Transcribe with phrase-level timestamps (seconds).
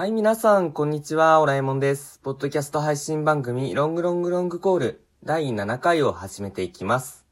[0.00, 2.20] はい、皆さん、こんにちは、オラえもんです。
[2.20, 7.26] ポッドキャスト配信番組、ロングロングロングコール、第7回を始めていきます。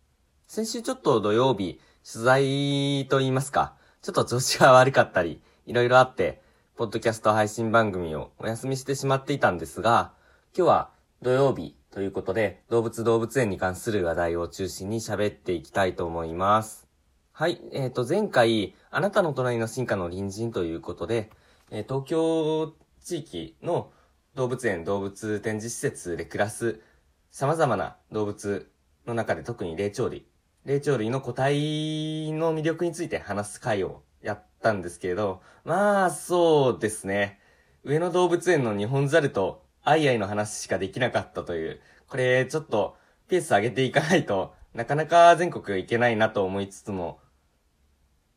[0.47, 6.43] 先週ちょっと土曜日、取材と言いますか、ちょっと調子が悪かったり、いろいろあって、
[6.77, 10.13] ポッドキャスト配信番組をお休みしてしまっていたんですが、
[10.55, 10.91] 今日は
[11.23, 16.87] 土曜日ということで、動物動物園に関する話題を中心に喋っていきたいと思います。
[17.33, 21.31] はい、えっ、と、前回、あなたの隣の進化の隣人ということで、
[21.71, 23.91] えー東京地域の
[24.35, 26.81] 動物園、動物展示施設で暮らす
[27.31, 28.71] 様々な動物
[29.07, 30.27] の中で特に霊長類、
[30.65, 37.41] 霊長類の個体の魅力について話す回をやったんですけれど、まあ、そうですね。
[37.85, 42.97] 上野動物園の日本ザルとアイアイの話しかできなかったという、これちょっと
[43.29, 47.21] ペース上げていかないとなかなか全国行けないなと思いつつも、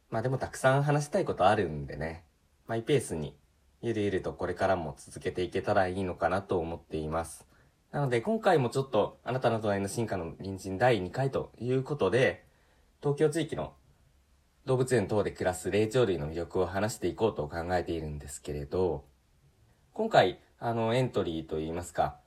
[0.09, 2.25] まあでもたくさん話したいことあるんでね。
[2.71, 3.35] マイペースに
[3.81, 7.45] ゆるゆるとこれからも続けていけたらいいのかなと思っています。
[7.91, 12.45] なので今回もちょっとあなたの隣の進化の隣人第2回ということで、
[13.01, 13.73] 東京地域の
[14.65, 19.03] 動物園等で暮らす霊長類の魅力を話していこうと考えているんですけれど、
[19.91, 22.21] 今回、あの、エントリーといいますか、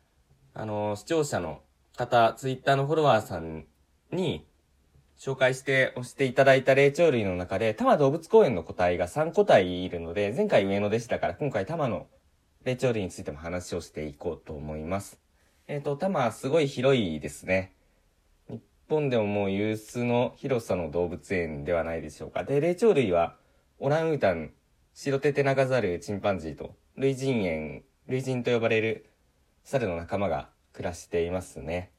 [0.52, 1.62] あの、視聴者の
[1.96, 3.64] 方、ツイッターのフォロワーさん
[4.12, 4.46] に、
[5.18, 12.06] 紹介して押していただいた霊長類の中で、多摩動物公園の個体が3個体いるので、前回上野でしたから、今回多摩の
[12.64, 15.20] 霊長類についても話をしていこうと思います。
[15.66, 17.74] えっ、と、多摩すごい広いですね。
[18.48, 22.44] 日本でももう有数の広さの動物園ではないでしょうか。
[22.44, 23.36] で、霊長類は、
[23.78, 24.52] オランウータン、
[24.92, 29.10] 白テテナガザル、チンパンジーと、類人猿、類人と呼ばれる
[29.64, 31.92] 猿の仲間が暮らしていますね。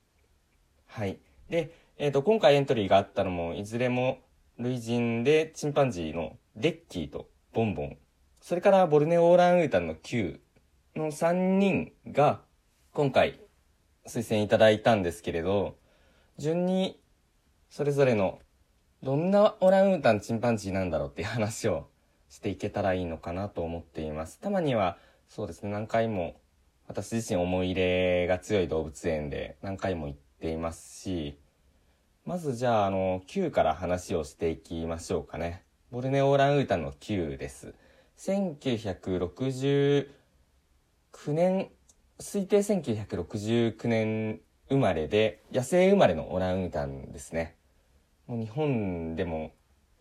[0.85, 1.19] はい。
[1.49, 4.19] で、えっ、と、今回エントリーがあったのも、いずれも
[4.57, 7.97] 類人でチンパンジーのレッキーとボンボン、
[8.41, 10.41] それからボルネオオランウータンの Q
[10.97, 12.41] の3人が
[12.91, 13.39] 今回
[14.05, 15.77] 推薦いただいたんですけれど、
[16.37, 16.99] 順に
[17.69, 18.39] それぞれの
[19.01, 21.87] どんなオランウータンチンパンジーなんだろうっていう話を
[22.27, 24.37] していけたらいいのかなと思っています。
[24.41, 24.97] たまには
[25.29, 26.35] そうですね、何回も
[26.89, 31.39] 私自身思い入れが強い動物園で何回も行っていますし、
[32.25, 35.61] まずじゃあ、あの、Q から話をしていきましょうかね。
[35.91, 37.75] ボルネオオランウータンの Q です。
[38.17, 40.07] 1969
[41.27, 41.69] 年、
[42.17, 47.57] 推定1969年生まれで、野生生まれのオランウータンですね。
[48.25, 49.51] もう日本でも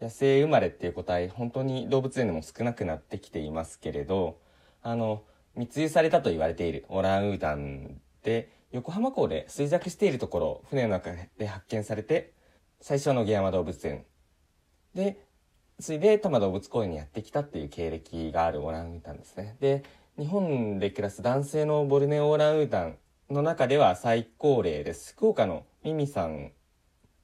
[0.01, 4.39] 野生生まれっていう個体、本当に動物園でも少なくなってきていますけれど、
[4.83, 5.25] あの、
[5.57, 12.33] 密輸されたと言われているオランウータンで、横浜港で衰弱しているところを船の中で発見されて、
[12.81, 14.05] 最初の下山動物園
[14.97, 15.17] で、
[15.79, 19.57] ついで多摩動物公園にやってきたっていう経歴があるオランウータンですね。
[19.61, 19.85] で、
[20.19, 22.99] 日本で暮らす男性のボルネオオランウータン
[23.31, 25.13] の中では最高齢です。
[25.13, 26.51] 福岡のミミさん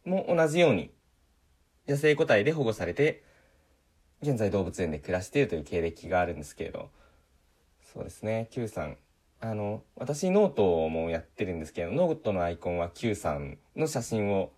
[0.05, 0.93] も同じように
[1.89, 3.25] 野生個体で保護されて、
[4.23, 6.91] 現在動物園で暮らしているという経歴があるんですけれど、
[7.93, 8.97] そうですね、Q さん。
[9.41, 14.53] あの、私ノートもやってるんですけど、ノートのアイコンは Q さんの写真を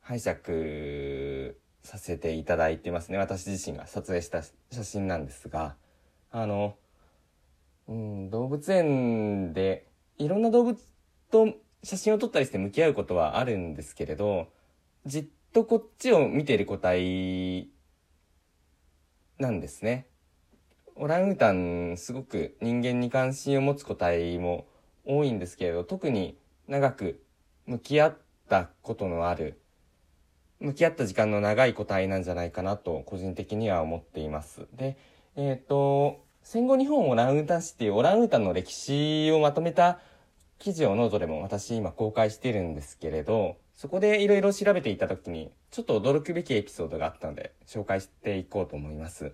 [0.00, 3.16] 拝借させていただいてますね。
[3.16, 5.76] 私自身が撮影した写真なんですが、
[6.30, 6.76] あの、
[7.88, 9.86] うん、動物園で
[10.18, 10.78] いろんな動物
[11.30, 14.48] と写真を撮ったりして向き合うことはあるんですけれど、
[15.06, 17.70] じっとこっちを見ている個体
[19.38, 20.06] なんですね。
[21.00, 24.66] オランウータンすごく人間に関心を持つ個体も
[25.04, 26.36] 多いんですけれど特に
[26.66, 27.22] 長く
[27.66, 28.16] 向き合っ
[28.48, 29.60] たことのある
[30.58, 34.66] 向き合った時間の長い個体なんじゃないかなと個人的には思っています。
[34.76, 34.96] で、
[35.36, 40.00] えっ、と戦後日本オランウータン史っていうオランウータンの歴史をまとめた
[40.58, 49.32] 記事をノートでも私今公開してるんですけれどそこでいろいろ調べていた時にちょっと驚くべきエピソードがあったので紹介していこうと思います。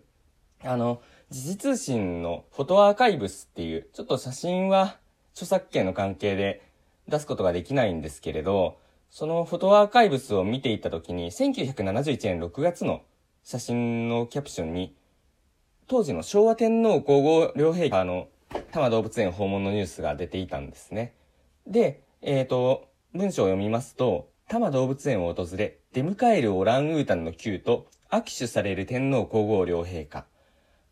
[0.65, 4.97] あの、時事通信のフォトアーカイブスっていう、ちょっと写真は
[5.33, 6.63] 著作権の関係で
[7.09, 8.79] 出すことができないんですけれど、
[9.11, 13.03] そのフォトアーカイブスを見ていたときに、1971年6月の
[13.43, 14.97] 写真のキャプションに、
[15.87, 21.15] 当時の昭和天皇皇后両陛下の多摩動物園訪問のニュースが出ていたんですね。
[21.67, 30.27] で、えっ、と、文章を読みますと、多摩動物園を訪れ、出迎えるオランウータンの Q と握手される天皇皇后両陛下。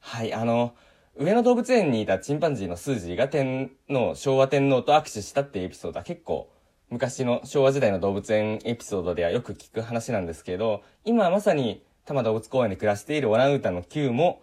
[0.05, 0.75] はい、あの、
[1.17, 6.51] 上野動物園にいたチンパンジーのスージーが天皇、昭和天皇と握手したっていうエピソードは結構
[6.91, 14.43] 昔の昭和時代の動物園エピソードではよく聞く話なんですけど、今まさに多摩動物公園で暮らしているオランウータンの Q も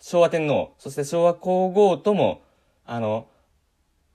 [0.00, 2.42] 昭和天皇、そして昭和皇后とも、
[2.84, 3.26] あの、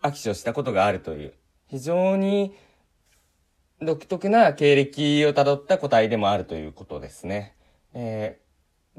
[0.04, 1.34] 握手をしたことがあるという、
[1.68, 2.54] 非常に
[3.82, 7.56] 独特な経歴をたどった個体でもあるということですね。
[7.96, 8.45] えー、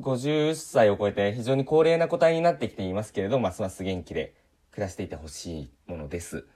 [0.00, 4.34] 50歳を超えて非常に高齢な個体になってきていますけれど、ますます元気で
[4.72, 6.46] 暮らしていてほしいものです。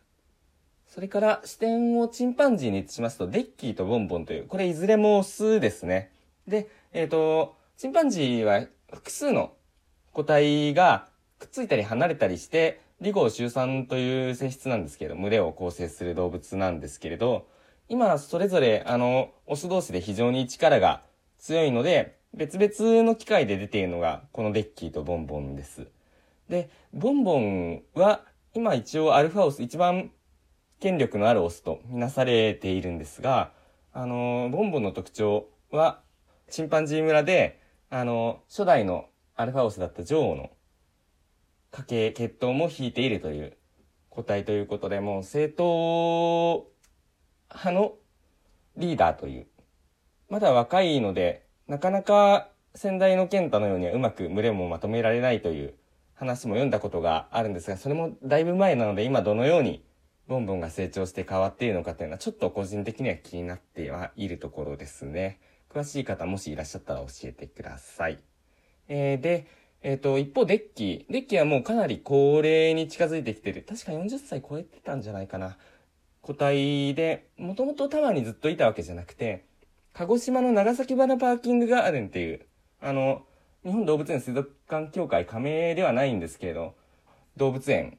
[0.87, 6.13] それから視点をチンパンジーにしますと、デッキーとボンボンという、これいずれもオスですね。
[6.47, 9.53] で、えっ、ー、と、チンパンジーは複数の
[10.13, 11.09] 個体が
[11.39, 17.47] くっついたり離れたりして、離合集散という性質なんですけど、群れを構成する動物なんですけれど、
[17.89, 21.03] 今それぞれあの、オス同士で非常に力が
[21.39, 25.89] 強いので、別々の機械で出ているのがこのデッキーとボンボンです。
[26.49, 28.25] で、ボンボンは
[28.55, 30.11] 今一応アルファオス、一番
[30.81, 33.53] 権力のあるオスとみなされているんですが、
[33.93, 36.01] あの、ボンボンの特徴は、
[36.49, 37.61] チンパンジー村で、
[37.91, 40.51] あの、初代のアルファオスだった女王の
[41.71, 43.57] 家系、血統も引いているという
[44.09, 46.67] 個体ということで、もう正統
[47.49, 47.95] 派の
[48.77, 49.47] リーダーという。
[50.29, 55.75] まだ若いので、なかなか先代の健太のようにはうまく群れもまとめられないという
[56.15, 59.85] 話も読んだことがあるんですが、それもだいぶ前なので今どのように
[60.27, 65.39] ボンボンが成長して変わっているのかというのはちょっと個人的には気になってはいるところですね。
[65.73, 68.19] 詳しい方もしいらっしゃったら教えてください。
[68.89, 69.47] えー、で、
[69.83, 71.07] えっ、ー、と、一方、デッキ。
[71.09, 73.65] デッキはもうかなり高齢に近づいてきてる。
[73.69, 75.57] 確か40歳超えてたんじゃないかな。
[76.21, 79.49] 個体で、もともとタワーにずっといたわけじゃなくて、
[80.01, 82.47] 鹿児島の長崎花パーキングガーデンっていう、
[82.81, 83.27] あの、
[83.67, 86.75] 日本動物園水族館協会加盟ではないんですけれど、
[87.37, 87.99] 動物園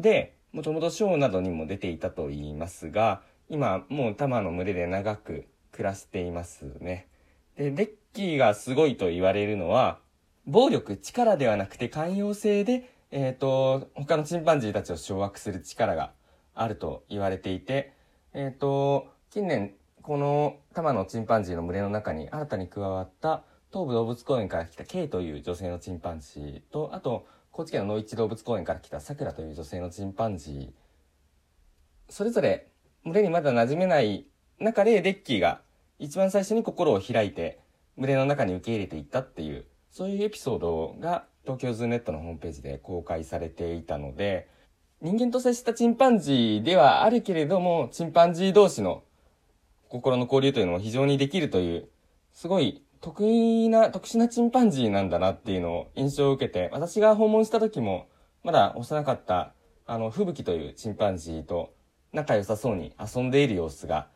[0.00, 7.06] で、もともとショーなどにも出ていたと言いますが、今もうタマの群れで長く暮らしていますね。
[7.54, 9.98] で、デッキーがすごいと言われるのは、
[10.46, 16.12] 暴力、力ではなくて寛容性で、えっ、ー、と、他のチンパンジーたちを掌握する力が
[16.54, 17.92] あると言われていて、
[18.32, 19.74] えっ、ー、と、近年、
[20.06, 23.42] この多摩のチンパンジーの群れの中に新たに加わった
[23.72, 30.70] 東武動物公園から来た K という女性のチンパンジーと、あと、高知県の野市動物公園から来たさくらという女性のチンパンジー、
[32.08, 32.68] それぞれ
[33.02, 34.26] 群れにまだ馴染めない
[34.60, 35.60] 中でデッキーが
[35.98, 37.58] 一番最初に心を開いて
[37.98, 44.48] 群れの中に受け入れていったっていうそういうエピソードが東京ズーネットのホームページで公開されていたので、
[45.02, 49.02] 人間と接したチンパンジーではあるけれども、チンパンジー同士の
[49.88, 51.88] 心の交流というのも非常にできるという、
[52.32, 58.08] すごい得意な、特殊なチンパンジーなんだなっていうのを印象を受けて、私が訪問した時も、
[58.42, 59.54] まだ幼かった、
[59.86, 61.74] あの、吹雪というチンパンジーと
[62.12, 64.08] 仲良さそうに遊んでいる様子が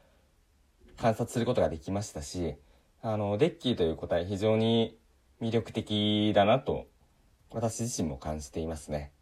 [0.97, 2.57] 観察することができましたし、
[3.03, 4.99] あの、デッキーという個体非常に
[5.41, 6.87] 魅力的だなと、
[7.53, 9.13] 私自身も感じていますね。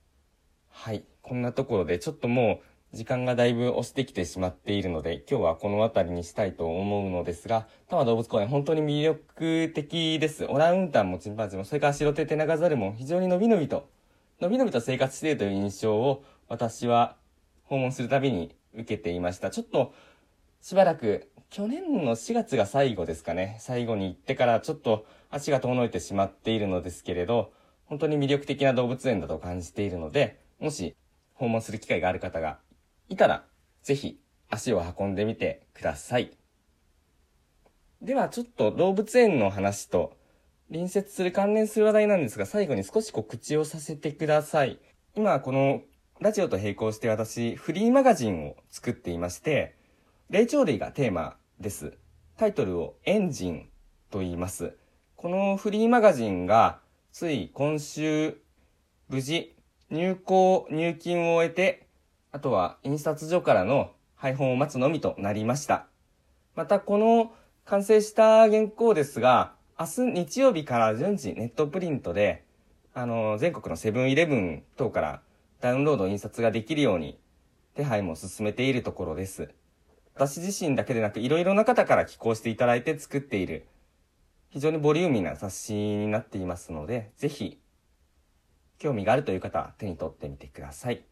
[0.70, 1.04] はい。
[1.22, 10.46] こんなところでちょっともう時間がだいぶ押してきてしまっているので、今日はこの辺りにしたいと思うのですが、多摩動物公園本当に魅力的です。
[10.46, 13.88] オランウータンもチンパンジーも、それから白手テナガザルも非常にのびのびと、
[14.40, 17.16] のびのびと生活しているという印象を私は
[17.64, 19.50] 訪問するたびに受けていました。
[19.50, 19.92] ちょっと
[20.62, 23.58] しばらく去年の4月が最後ですかね。
[23.60, 27.52] 最後に行ってからちょっと足が遠のいてしまっているのですけれど、
[27.84, 30.96] 本当に魅力的な動物園だと感じているので、もし
[31.34, 32.58] 訪問する機会がある方が
[33.08, 33.44] いたら、
[33.82, 36.30] ぜひ足を運んでみてください。
[38.02, 40.16] ではちょっと動物園の話と
[40.70, 44.78] 隣接する関連する話題なんですが、最後に少し告知をさせてください。
[45.14, 45.82] 今この
[46.20, 49.76] ラジオと並行して私、フリーマガジンを作っていまして、
[50.30, 51.96] 霊長類がテーマです。
[52.36, 53.68] タイトルをエンジン
[54.10, 54.76] と言います。
[55.16, 58.40] このフリーマガジンがつい今週
[59.08, 59.56] 無事
[59.90, 61.87] 入稿入金を終えて、
[62.30, 65.86] あとは印刷所からの配本を待つのみとなりました。
[66.54, 67.32] またこの
[67.64, 72.44] 完成した原稿ですが、明日日曜日から順次ネットプリントで、
[72.94, 75.22] あの、全国のセブンイレブン等から
[75.60, 77.18] ダウンロード印刷ができるように
[77.74, 79.50] 手配も進めているところです。
[80.14, 83.68] 私自身だけでなくいろいろな方から寄稿していただいて作っている
[84.50, 87.60] 非常にボリューミーな雑誌になっていますので、ぜひ
[88.78, 91.04] 興味があるという方は手に取ってみてください。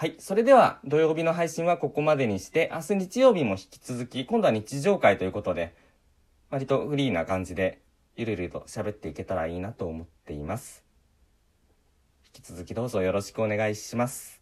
[0.00, 0.16] はい。
[0.18, 5.74] それでは土曜日の配信はここまでにして、明日日曜日も引き続き、今度は日常会ということで、
[6.48, 7.82] 割とフリーな感じで、
[8.16, 10.86] ゆるゆると喋っていけたらいいなと思っています。
[12.34, 14.39] 引き続きどうぞよろしくお願いします。